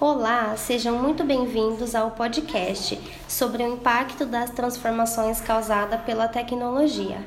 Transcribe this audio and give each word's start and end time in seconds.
Olá, 0.00 0.56
sejam 0.56 0.96
muito 0.96 1.24
bem-vindos 1.24 1.92
ao 1.92 2.12
podcast 2.12 2.96
sobre 3.26 3.64
o 3.64 3.72
impacto 3.72 4.24
das 4.24 4.48
transformações 4.50 5.40
causadas 5.40 6.00
pela 6.02 6.28
tecnologia. 6.28 7.18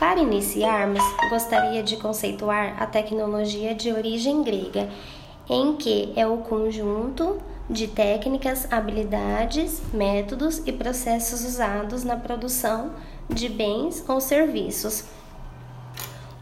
Para 0.00 0.18
iniciarmos, 0.18 1.00
gostaria 1.30 1.80
de 1.80 1.96
conceituar 1.96 2.82
a 2.82 2.86
tecnologia 2.86 3.72
de 3.72 3.92
origem 3.92 4.42
grega, 4.42 4.88
em 5.48 5.76
que 5.76 6.12
é 6.16 6.26
o 6.26 6.38
conjunto 6.38 7.40
de 7.70 7.86
técnicas, 7.86 8.66
habilidades, 8.72 9.80
métodos 9.94 10.60
e 10.66 10.72
processos 10.72 11.44
usados 11.44 12.02
na 12.02 12.16
produção 12.16 12.94
de 13.30 13.48
bens 13.48 14.04
ou 14.08 14.20
serviços 14.20 15.04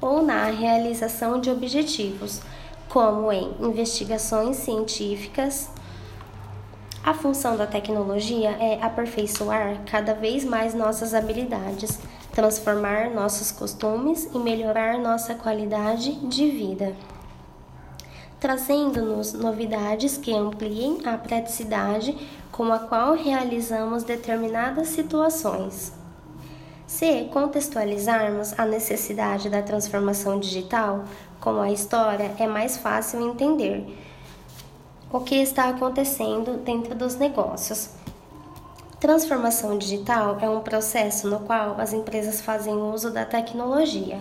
ou 0.01 0.23
na 0.23 0.47
realização 0.47 1.39
de 1.39 1.51
objetivos 1.51 2.41
como 2.91 3.33
em 3.33 3.55
investigações 3.61 4.57
científicas. 4.57 5.71
A 7.03 7.15
função 7.15 7.57
da 7.57 7.67
tecnologia 7.67 8.51
é 8.51 8.83
aperfeiçoar 8.83 9.83
cada 9.87 10.13
vez 10.13 10.45
mais 10.45 10.75
nossas 10.75 11.15
habilidades, 11.15 11.99
transformar 12.33 13.11
nossos 13.11 13.51
costumes 13.51 14.29
e 14.35 14.39
melhorar 14.39 14.99
nossa 14.99 15.35
qualidade 15.35 16.13
de 16.27 16.51
vida, 16.51 16.95
trazendo-nos 18.39 19.33
novidades 19.33 20.19
que 20.19 20.35
ampliem 20.35 20.99
a 21.07 21.17
praticidade 21.17 22.17
com 22.51 22.73
a 22.73 22.81
qual 22.81 23.15
realizamos 23.15 24.03
determinadas 24.03 24.89
situações. 24.89 26.00
Se 26.91 27.29
contextualizarmos 27.33 28.59
a 28.59 28.67
necessidade 28.67 29.49
da 29.49 29.63
transformação 29.63 30.41
digital 30.41 31.05
com 31.41 31.61
a 31.61 31.71
história, 31.71 32.35
é 32.37 32.49
mais 32.49 32.77
fácil 32.77 33.31
entender 33.31 33.97
o 35.09 35.21
que 35.21 35.37
está 35.37 35.69
acontecendo 35.69 36.59
dentro 36.65 36.97
dos 36.97 37.15
negócios. 37.15 37.91
Transformação 38.99 39.79
digital 39.79 40.37
é 40.41 40.51
um 40.51 40.63
processo 40.63 41.29
no 41.29 41.39
qual 41.39 41.81
as 41.81 41.93
empresas 41.93 42.41
fazem 42.41 42.75
uso 42.75 43.13
da 43.13 43.25
tecnologia 43.25 44.21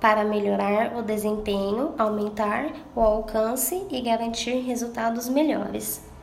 para 0.00 0.24
melhorar 0.24 0.96
o 0.96 1.02
desempenho, 1.02 1.94
aumentar 1.98 2.70
o 2.94 3.00
alcance 3.00 3.88
e 3.90 4.00
garantir 4.00 4.60
resultados 4.60 5.28
melhores 5.28 6.13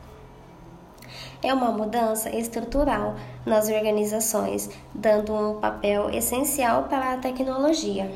é 1.42 1.52
uma 1.52 1.72
mudança 1.72 2.30
estrutural 2.30 3.16
nas 3.44 3.68
organizações, 3.68 4.70
dando 4.94 5.34
um 5.34 5.60
papel 5.60 6.08
essencial 6.10 6.84
para 6.84 7.14
a 7.14 7.16
tecnologia. 7.16 8.10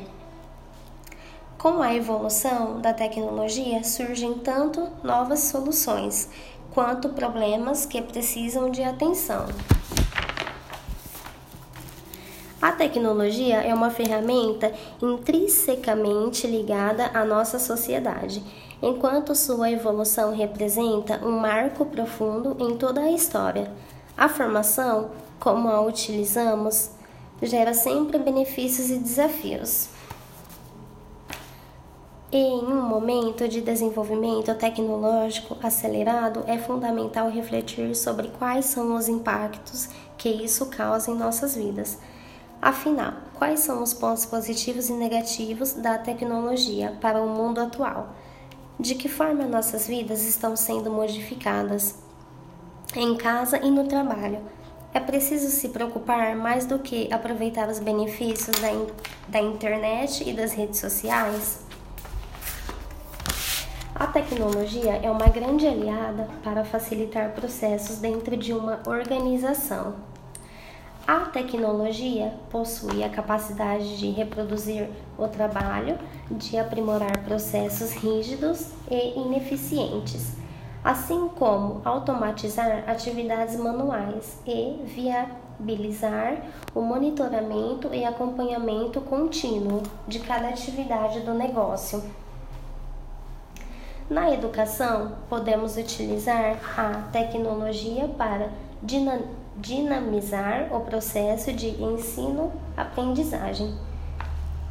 Com 1.57 1.81
a 1.81 1.93
evolução 1.93 2.79
da 2.79 2.93
tecnologia 2.93 3.83
surgem 3.83 4.35
tanto 4.35 4.87
novas 5.03 5.39
soluções 5.39 6.29
quanto 6.71 7.09
problemas 7.09 7.85
que 7.85 8.01
precisam 8.01 8.69
de 8.69 8.83
atenção. 8.83 9.47
A 12.61 12.71
tecnologia 12.71 13.57
é 13.57 13.73
uma 13.73 13.89
ferramenta 13.89 14.71
intrinsecamente 15.01 16.47
ligada 16.47 17.09
à 17.13 17.25
nossa 17.25 17.59
sociedade 17.59 18.43
enquanto 18.81 19.35
sua 19.35 19.71
evolução 19.71 20.33
representa 20.35 21.19
um 21.25 21.39
marco 21.39 21.85
profundo 21.85 22.55
em 22.59 22.77
toda 22.77 23.01
a 23.01 23.11
história. 23.11 23.71
A 24.17 24.27
formação, 24.29 25.11
como 25.39 25.67
a 25.69 25.81
utilizamos, 25.81 26.91
gera 27.41 27.73
sempre 27.73 28.17
benefícios 28.17 28.89
e 28.89 28.97
desafios. 28.97 29.89
Em 32.29 32.59
um 32.59 32.81
momento 32.81 33.47
de 33.47 33.61
desenvolvimento 33.61 34.53
tecnológico 34.55 35.55
acelerado, 35.63 36.43
é 36.45 36.57
fundamental 36.57 37.29
refletir 37.29 37.95
sobre 37.95 38.27
quais 38.27 38.65
são 38.65 38.95
os 38.95 39.07
impactos 39.07 39.87
que 40.17 40.27
isso 40.27 40.65
causa 40.65 41.09
em 41.09 41.15
nossas 41.15 41.55
vidas. 41.55 41.97
Afinal, 42.61 43.13
quais 43.35 43.61
são 43.61 43.81
os 43.81 43.93
pontos 43.93 44.25
positivos 44.25 44.89
e 44.89 44.93
negativos 44.93 45.73
da 45.73 45.97
tecnologia 45.97 46.97
para 46.99 47.21
o 47.21 47.29
mundo 47.29 47.61
atual? 47.61 48.09
De 48.79 48.95
que 48.95 49.09
forma 49.09 49.45
nossas 49.45 49.87
vidas 49.87 50.23
estão 50.23 50.55
sendo 50.55 50.91
modificadas 50.91 51.95
em 52.95 53.15
casa 53.15 53.57
e 53.57 53.71
no 53.71 53.87
trabalho. 53.87 54.39
É 54.93 54.99
preciso 54.99 55.49
se 55.49 55.69
preocupar 55.69 56.35
mais 56.35 56.65
do 56.65 56.79
que 56.79 57.11
aproveitar 57.13 57.69
os 57.69 57.79
benefícios 57.79 58.59
da, 58.59 58.71
in 58.71 58.87
da 59.27 59.39
internet 59.39 60.27
e 60.27 60.33
das 60.33 60.53
redes 60.53 60.79
sociais? 60.79 61.59
A 63.93 64.07
tecnologia 64.07 64.93
é 64.93 65.09
uma 65.09 65.27
grande 65.27 65.67
aliada 65.67 66.27
para 66.43 66.63
facilitar 66.63 67.31
processos 67.31 67.97
dentro 67.97 68.37
de 68.37 68.53
uma 68.53 68.79
organização. 68.85 69.95
A 71.07 71.19
tecnologia 71.19 72.33
possui 72.49 73.01
a 73.01 73.07
capacidade 73.07 73.97
de 73.97 74.09
reproduzir 74.09 74.89
o 75.17 75.25
trabalho, 75.25 75.97
de 76.29 76.57
aprimorar 76.57 77.23
processos 77.23 77.93
rígidos 77.93 78.71
e 78.91 79.17
ineficientes, 79.17 80.33
assim 80.83 81.29
como 81.29 81.81
automatizar 81.85 82.83
atividades 82.89 83.57
manuais 83.57 84.37
e 84.45 84.81
viabilizar 84.83 86.41
o 86.75 86.81
monitoramento 86.81 87.87
e 87.93 88.03
acompanhamento 88.03 88.99
contínuo 88.99 89.83
de 90.09 90.19
cada 90.19 90.49
atividade 90.49 91.21
do 91.21 91.33
negócio. 91.33 92.03
Na 94.09 94.33
educação, 94.33 95.17
podemos 95.29 95.75
utilizar 95.75 96.57
a 96.79 97.09
tecnologia 97.11 98.07
para 98.17 98.49
dinamizar 99.57 100.73
o 100.73 100.79
processo 100.79 101.51
de 101.51 101.81
ensino-aprendizagem. 101.83 103.75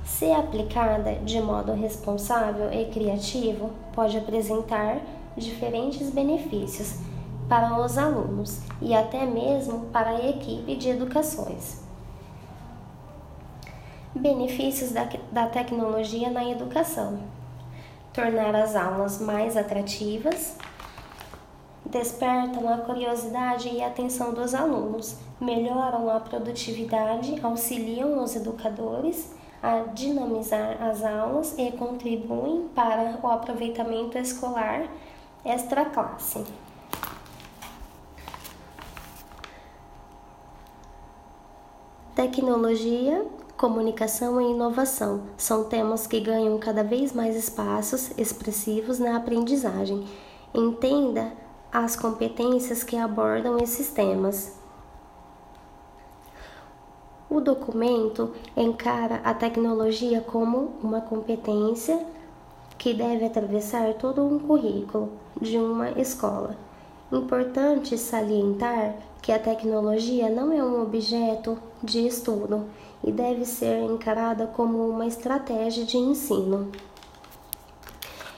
Se 0.06 0.32
aplicada 0.32 1.16
de 1.16 1.38
modo 1.42 1.74
responsável 1.74 2.72
e 2.72 2.86
criativo, 2.86 3.72
pode 3.92 4.16
apresentar 4.16 5.00
diferentes 5.36 6.08
benefícios 6.08 6.98
para 7.46 7.78
os 7.78 7.98
alunos 7.98 8.60
e 8.80 8.94
até 8.94 9.26
mesmo 9.26 9.80
para 9.92 10.12
a 10.12 10.28
equipe 10.30 10.76
de 10.76 10.88
educações. 10.88 11.84
Benefícios 14.14 14.92
da, 14.92 15.06
da 15.30 15.46
tecnologia 15.46 16.30
na 16.30 16.48
educação: 16.50 17.18
tornar 18.16 18.56
as 18.56 18.74
aulas 18.74 19.20
mais 19.20 19.58
atrativas, 19.58 20.56
despertam 21.84 22.66
a 22.66 22.78
curiosidade 22.78 23.68
e 23.68 23.82
a 23.82 23.88
atenção 23.88 24.32
dos 24.32 24.54
alunos, 24.54 25.18
melhoram 25.38 26.08
a 26.08 26.18
produtividade, 26.18 27.38
auxiliam 27.42 28.24
os 28.24 28.34
educadores 28.34 29.34
a 29.62 29.80
dinamizar 29.92 30.82
as 30.82 31.04
aulas 31.04 31.58
e 31.58 31.70
contribuem 31.72 32.68
para 32.74 33.18
o 33.22 33.26
aproveitamento 33.26 34.16
escolar 34.16 34.88
extra 35.44 35.84
classe. 35.84 36.42
Tecnologia, 42.14 43.26
comunicação 43.56 44.40
e 44.40 44.50
inovação 44.52 45.22
são 45.36 45.64
temas 45.64 46.06
que 46.06 46.20
ganham 46.20 46.58
cada 46.58 46.84
vez 46.84 47.12
mais 47.12 47.34
espaços 47.34 48.10
expressivos 48.18 48.98
na 48.98 49.16
aprendizagem. 49.16 50.06
Entenda 50.54 51.32
as 51.72 51.96
competências 51.96 52.84
que 52.84 52.96
abordam 52.96 53.58
esses 53.58 53.90
temas. 53.90 54.58
O 57.28 57.40
documento 57.40 58.32
encara 58.56 59.20
a 59.24 59.34
tecnologia 59.34 60.20
como 60.20 60.74
uma 60.82 61.00
competência 61.00 62.06
que 62.78 62.94
deve 62.94 63.24
atravessar 63.24 63.94
todo 63.94 64.24
um 64.24 64.38
currículo 64.38 65.12
de 65.40 65.56
uma 65.56 65.90
escola. 65.92 66.65
Importante 67.12 67.96
salientar 67.96 68.96
que 69.22 69.30
a 69.30 69.38
tecnologia 69.38 70.28
não 70.28 70.52
é 70.52 70.62
um 70.62 70.82
objeto 70.82 71.56
de 71.80 72.04
estudo 72.04 72.64
e 73.04 73.12
deve 73.12 73.44
ser 73.44 73.80
encarada 73.82 74.46
como 74.48 74.88
uma 74.88 75.06
estratégia 75.06 75.84
de 75.84 75.96
ensino, 75.96 76.72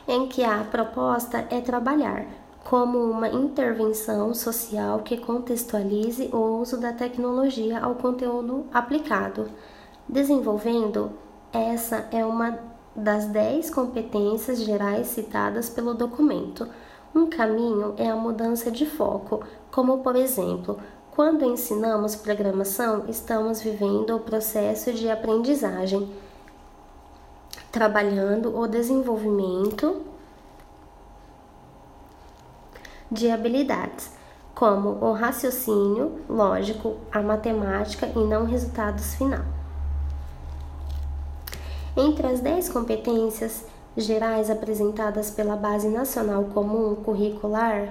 em 0.06 0.26
que 0.26 0.44
a 0.44 0.64
proposta 0.64 1.46
é 1.50 1.62
trabalhar 1.62 2.26
como 2.62 2.98
uma 2.98 3.28
intervenção 3.28 4.34
social 4.34 4.98
que 4.98 5.16
contextualize 5.16 6.28
o 6.30 6.60
uso 6.60 6.78
da 6.78 6.92
tecnologia 6.92 7.80
ao 7.80 7.94
conteúdo 7.94 8.66
aplicado. 8.70 9.48
Desenvolvendo, 10.06 11.12
essa 11.50 12.06
é 12.12 12.22
uma 12.22 12.58
das 12.94 13.26
dez 13.26 13.70
competências 13.70 14.60
gerais 14.62 15.06
citadas 15.06 15.70
pelo 15.70 15.94
documento. 15.94 16.68
Um 17.14 17.26
caminho 17.28 17.94
é 17.96 18.08
a 18.08 18.16
mudança 18.16 18.70
de 18.70 18.84
foco, 18.84 19.43
como 19.70 19.99
por 19.99 20.14
exemplo, 20.14 20.78
quando 21.10 21.44
ensinamos 21.44 22.14
programação, 22.14 23.05
estamos 23.08 23.60
vivendo 23.60 24.14
o 24.14 24.20
processo 24.20 24.93
de 24.93 25.10
aprendizagem, 25.10 26.08
trabalhando 27.72 28.56
o 28.56 28.69
desenvolvimento 28.69 30.02
de 33.11 33.31
habilidades, 33.31 34.12
como 34.54 34.90
o 35.04 35.12
raciocínio 35.12 36.20
lógico, 36.28 36.96
a 37.11 37.20
matemática 37.20 38.06
e 38.14 38.19
não 38.19 38.44
resultados 38.44 39.14
final. 39.14 39.44
Entre 41.96 42.26
as 42.26 42.40
10 42.40 42.69
competências 42.69 43.64
gerais 43.96 44.50
apresentadas 44.50 45.31
pela 45.31 45.56
Base 45.56 45.88
Nacional 45.88 46.44
Comum 46.55 46.94
Curricular, 46.96 47.88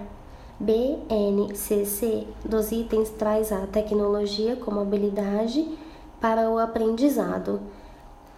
BNCC, 0.59 2.25
dos 2.43 2.71
itens 2.71 3.09
traz 3.09 3.51
a 3.51 3.67
tecnologia 3.67 4.55
como 4.55 4.79
habilidade 4.79 5.77
para 6.19 6.49
o 6.49 6.57
aprendizado. 6.57 7.59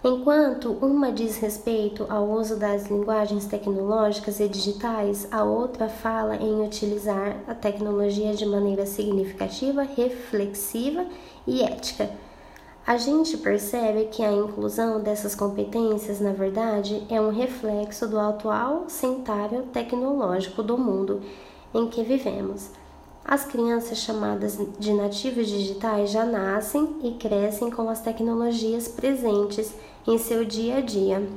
Enquanto 0.03 0.77
uma 0.81 1.11
diz 1.11 1.37
respeito 1.37 2.05
ao 2.09 2.29
uso 2.29 2.55
das 2.55 2.87
linguagens 2.87 3.45
tecnológicas 3.45 4.39
e 4.39 4.47
digitais, 4.47 5.27
a 5.29 5.43
outra 5.43 5.89
fala 5.89 6.37
em 6.37 6.61
utilizar 6.65 7.37
a 7.47 7.53
tecnologia 7.53 8.33
de 8.33 8.45
maneira 8.45 8.85
significativa, 8.85 9.83
reflexiva 9.83 11.05
e 11.45 11.61
ética 11.61 12.09
a 12.89 12.97
gente 12.97 13.37
percebe 13.37 14.05
que 14.05 14.23
a 14.23 14.31
inclusão 14.31 14.99
dessas 14.99 15.35
competências, 15.35 16.19
na 16.19 16.33
verdade, 16.33 17.05
é 17.07 17.21
um 17.21 17.29
reflexo 17.29 18.07
do 18.07 18.19
atual 18.19 18.85
cenário 18.87 19.61
tecnológico 19.71 20.63
do 20.63 20.75
mundo 20.75 21.21
em 21.71 21.87
que 21.87 22.01
vivemos. 22.01 22.71
As 23.23 23.45
crianças 23.45 23.99
chamadas 23.99 24.57
de 24.79 24.91
nativos 24.91 25.45
digitais 25.45 26.09
já 26.09 26.25
nascem 26.25 26.95
e 27.03 27.11
crescem 27.11 27.69
com 27.69 27.87
as 27.87 28.01
tecnologias 28.01 28.87
presentes 28.87 29.71
em 30.07 30.17
seu 30.17 30.43
dia 30.43 30.77
a 30.77 30.81
dia. 30.81 31.29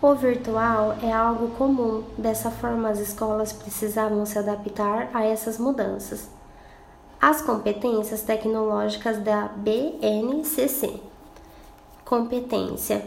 O 0.00 0.14
virtual 0.14 0.96
é 1.02 1.12
algo 1.12 1.48
comum, 1.48 2.02
dessa 2.16 2.50
forma, 2.50 2.88
as 2.88 2.98
escolas 2.98 3.52
precisavam 3.52 4.24
se 4.24 4.38
adaptar 4.38 5.10
a 5.12 5.22
essas 5.22 5.58
mudanças. 5.58 6.37
As 7.20 7.42
competências 7.42 8.22
tecnológicas 8.22 9.18
da 9.18 9.48
BNCC. 9.48 11.00
Competência 12.04 13.04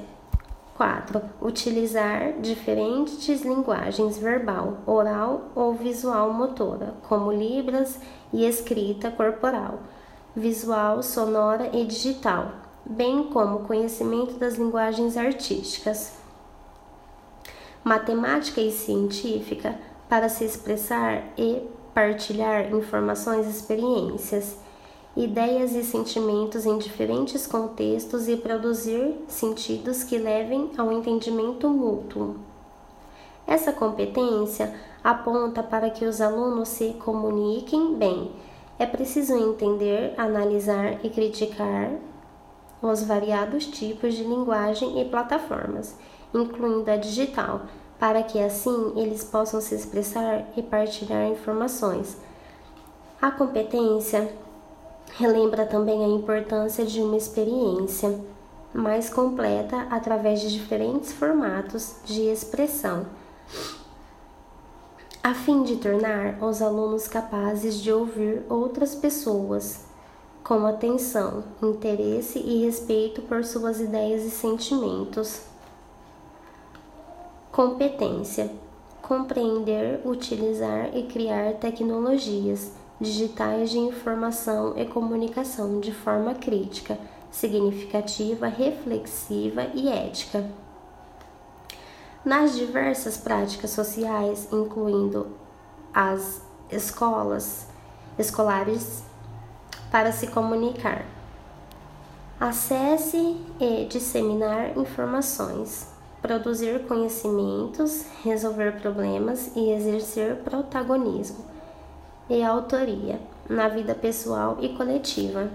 4. 0.76 1.22
Utilizar 1.42 2.34
diferentes 2.42 3.42
linguagens 3.42 4.18
verbal, 4.18 4.80
oral 4.86 5.44
ou 5.56 5.74
visual 5.74 6.34
motora, 6.34 6.94
como 7.08 7.32
libras 7.32 8.02
e 8.34 8.46
escrita 8.46 9.10
corporal, 9.10 9.80
visual, 10.36 11.02
sonora 11.02 11.70
e 11.72 11.86
digital, 11.86 12.52
bem 12.86 13.30
como 13.30 13.60
conhecimento 13.60 14.34
das 14.34 14.56
linguagens 14.56 15.16
artísticas. 15.16 16.18
Matemática 17.82 18.60
e 18.60 18.74
científica 18.74 19.80
para 20.10 20.28
se 20.28 20.44
expressar 20.44 21.24
e 21.38 21.66
partilhar 21.94 22.74
informações 22.74 23.48
experiências, 23.48 24.58
ideias 25.16 25.74
e 25.74 25.84
sentimentos 25.84 26.66
em 26.66 26.78
diferentes 26.78 27.46
contextos 27.46 28.28
e 28.28 28.38
produzir 28.38 29.16
sentidos 29.28 30.04
que 30.04 30.18
levem 30.18 30.72
ao 30.78 30.92
entendimento 30.92 31.70
mútuo. 31.70 32.38
Essa 33.46 33.74
competência 33.74 34.74
aponta 35.04 35.62
para 35.62 35.90
que 35.90 36.06
os 36.06 36.22
alunos 36.22 36.70
se 36.70 36.94
comuniquem 36.94 37.96
bem. 37.96 38.32
É 38.80 38.86
preciso 38.86 39.36
entender, 39.36 40.14
analisar 40.18 41.04
e 41.04 41.10
criticar 41.10 41.92
os 42.82 43.04
variados 43.04 43.66
tipos 43.66 44.16
de 44.16 44.24
linguagem 44.24 45.02
e 45.02 45.06
plataformas, 45.06 45.96
incluindo 46.34 46.90
a 46.90 46.96
digital, 46.96 47.62
para 48.02 48.24
que 48.24 48.40
assim 48.40 48.94
eles 48.96 49.24
possam 49.24 49.62
se 49.62 49.76
expressar 49.76 50.44
e 50.58 50.64
partilhar 50.64 51.28
informações. 51.28 52.18
A 53.22 53.30
competência 53.30 54.34
relembra 55.20 55.68
também 55.68 56.04
a 56.04 56.08
importância 56.08 56.84
de 56.84 57.00
uma 57.00 57.16
experiência 57.16 58.20
mais 58.74 59.08
completa 59.08 59.86
através 59.92 60.42
de 60.42 60.52
diferentes 60.52 61.12
formatos 61.12 61.98
de 62.04 62.22
expressão, 62.22 63.06
a 65.24 65.36
fim 65.36 65.62
de 65.62 65.76
tornar 65.76 66.42
os 66.42 66.60
alunos 66.60 67.08
capazes 67.08 67.76
de 67.76 67.94
ouvir 67.94 68.42
outras 68.50 68.96
pessoas 68.96 69.82
com 70.44 70.66
atenção, 70.66 71.44
interesse 71.62 72.40
e 72.40 72.66
respeito 72.66 73.22
por 73.22 73.44
suas 73.44 73.80
ideias 73.80 74.24
e 74.24 74.32
sentimentos. 74.32 75.51
Competência: 77.52 78.50
compreender, 79.02 80.00
utilizar 80.06 80.96
e 80.96 81.04
criar 81.04 81.56
tecnologias 81.56 82.72
digitais 82.98 83.70
de 83.70 83.78
informação 83.78 84.78
e 84.78 84.86
comunicação 84.86 85.82
de 85.82 85.92
forma 85.92 86.34
crítica, 86.34 86.98
significativa, 87.30 88.48
reflexiva 88.48 89.68
e 89.74 89.90
ética. 89.90 90.50
Nas 92.24 92.56
diversas 92.56 93.18
práticas 93.18 93.72
sociais, 93.72 94.48
incluindo 94.50 95.28
as 95.94 96.42
escolas 96.72 97.68
escolares, 98.18 99.04
para 99.92 100.14
se 100.14 100.28
comunicar. 100.28 101.06
Acesse 102.40 103.36
e 103.60 103.86
disseminar 103.90 104.78
informações 104.78 105.91
produzir 106.22 106.86
conhecimentos, 106.88 108.06
resolver 108.24 108.80
problemas 108.80 109.52
e 109.56 109.72
exercer 109.72 110.36
protagonismo 110.38 111.44
e 112.30 112.44
autoria 112.44 113.20
na 113.50 113.68
vida 113.68 113.96
pessoal 113.96 114.58
e 114.62 114.70
coletiva. 114.70 115.50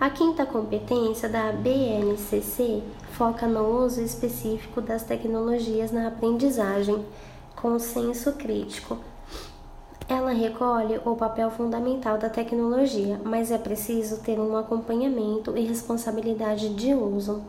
A 0.00 0.10
quinta 0.10 0.44
competência 0.44 1.28
da 1.28 1.52
BNCC 1.52 2.82
foca 3.12 3.46
no 3.46 3.84
uso 3.84 4.00
específico 4.00 4.80
das 4.80 5.02
tecnologias 5.02 5.90
na 5.90 6.08
aprendizagem, 6.08 7.04
com 7.56 7.78
senso 7.78 8.32
crítico. 8.34 8.98
Ela 10.08 10.30
recolhe 10.30 11.00
o 11.04 11.16
papel 11.16 11.50
fundamental 11.50 12.16
da 12.16 12.30
tecnologia, 12.30 13.20
mas 13.24 13.50
é 13.50 13.58
preciso 13.58 14.22
ter 14.22 14.38
um 14.38 14.56
acompanhamento 14.56 15.56
e 15.56 15.66
responsabilidade 15.66 16.74
de 16.74 16.94
uso. 16.94 17.42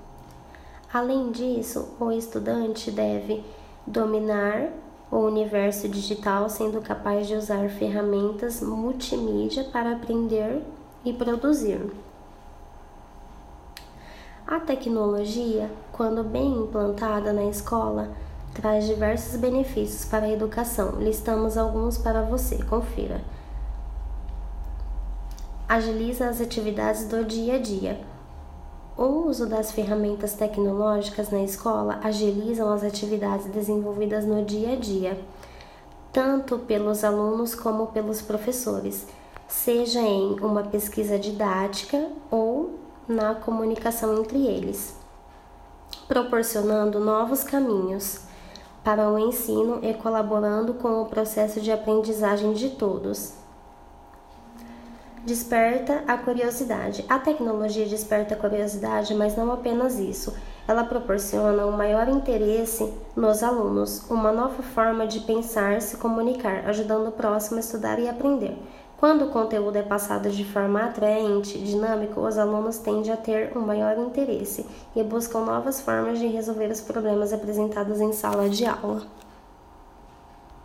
Além 0.91 1.31
disso, 1.31 1.95
o 1.99 2.11
estudante 2.11 2.89
deve 2.89 3.45
dominar 3.85 4.71
o 5.11 5.17
universo 5.17 5.87
digital, 5.87 6.49
sendo 6.49 6.81
capaz 6.81 7.27
de 7.27 7.35
usar 7.35 7.69
ferramentas 7.69 8.59
multimídia 8.61 9.65
para 9.65 9.93
aprender 9.93 10.63
e 11.05 11.13
produzir. 11.13 11.91
A 14.47 14.59
tecnologia, 14.59 15.69
quando 15.91 16.23
bem 16.23 16.53
implantada 16.53 17.31
na 17.31 17.45
escola, 17.45 18.09
traz 18.55 18.87
diversos 18.87 19.39
benefícios 19.39 20.05
para 20.05 20.25
a 20.25 20.31
educação. 20.31 20.99
Listamos 20.99 21.55
alguns 21.55 21.99
para 21.99 22.23
você, 22.23 22.63
confira. 22.63 23.21
Agiliza 25.67 26.29
as 26.29 26.41
atividades 26.41 27.07
do 27.07 27.23
dia 27.23 27.57
a 27.57 27.59
dia 27.59 27.99
o 28.99 29.29
uso 29.29 29.45
das 29.45 29.71
ferramentas 29.71 30.33
tecnológicas 30.33 31.29
na 31.29 31.41
escola 31.41 32.01
agilizam 32.03 32.69
as 32.69 32.83
atividades 32.83 33.45
desenvolvidas 33.45 34.25
no 34.25 34.43
dia 34.43 34.73
a 34.73 34.75
dia, 34.75 35.17
tanto 36.11 36.59
pelos 36.59 37.05
alunos 37.05 37.55
como 37.55 37.87
pelos 37.87 38.21
professores, 38.21 39.07
seja 39.47 40.01
em 40.01 40.37
uma 40.41 40.63
pesquisa 40.63 41.17
didática 41.17 42.09
ou 42.29 42.71
na 43.07 43.33
comunicação 43.35 44.19
entre 44.19 44.45
eles, 44.45 44.93
proporcionando 46.05 46.99
novos 46.99 47.41
caminhos 47.41 48.19
para 48.83 49.09
o 49.09 49.17
ensino 49.17 49.79
e 49.81 49.93
colaborando 49.93 50.73
com 50.73 51.01
o 51.01 51.05
processo 51.05 51.61
de 51.61 51.71
aprendizagem 51.71 52.51
de 52.51 52.71
todos 52.71 53.38
desperta 55.25 56.03
a 56.07 56.17
curiosidade. 56.17 57.05
A 57.09 57.19
tecnologia 57.19 57.85
desperta 57.85 58.33
a 58.33 58.37
curiosidade, 58.37 59.13
mas 59.13 59.35
não 59.35 59.51
apenas 59.51 59.99
isso. 59.99 60.33
Ela 60.67 60.83
proporciona 60.83 61.65
um 61.65 61.71
maior 61.71 62.07
interesse 62.07 62.93
nos 63.15 63.41
alunos, 63.43 64.09
uma 64.09 64.31
nova 64.31 64.61
forma 64.61 65.07
de 65.07 65.19
pensar, 65.21 65.81
se 65.81 65.97
comunicar, 65.97 66.67
ajudando 66.67 67.07
o 67.07 67.11
próximo 67.11 67.57
a 67.57 67.59
estudar 67.59 67.99
e 67.99 68.07
aprender. 68.07 68.57
Quando 68.97 69.25
o 69.25 69.29
conteúdo 69.29 69.77
é 69.77 69.81
passado 69.81 70.29
de 70.29 70.43
forma 70.43 70.83
atraente, 70.83 71.57
dinâmico, 71.57 72.19
os 72.19 72.37
alunos 72.37 72.79
tendem 72.79 73.11
a 73.13 73.17
ter 73.17 73.55
um 73.55 73.61
maior 73.61 73.97
interesse 73.97 74.65
e 74.93 75.01
buscam 75.01 75.39
novas 75.39 75.79
formas 75.79 76.19
de 76.19 76.27
resolver 76.27 76.69
os 76.69 76.81
problemas 76.81 77.31
apresentados 77.31 78.01
em 78.01 78.11
sala 78.11 78.49
de 78.49 78.65
aula. 78.65 79.03